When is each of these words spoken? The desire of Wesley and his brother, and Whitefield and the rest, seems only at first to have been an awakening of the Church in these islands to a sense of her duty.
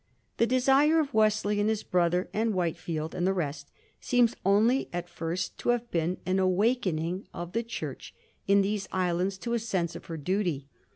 The 0.37 0.47
desire 0.47 0.99
of 0.99 1.13
Wesley 1.13 1.59
and 1.59 1.69
his 1.69 1.83
brother, 1.83 2.27
and 2.33 2.55
Whitefield 2.55 3.13
and 3.13 3.27
the 3.27 3.35
rest, 3.35 3.69
seems 3.99 4.35
only 4.43 4.89
at 4.91 5.07
first 5.07 5.59
to 5.59 5.69
have 5.69 5.91
been 5.91 6.17
an 6.25 6.39
awakening 6.39 7.27
of 7.35 7.51
the 7.51 7.61
Church 7.61 8.15
in 8.47 8.63
these 8.63 8.89
islands 8.91 9.37
to 9.37 9.53
a 9.53 9.59
sense 9.59 9.95
of 9.95 10.05
her 10.05 10.17
duty. 10.17 10.65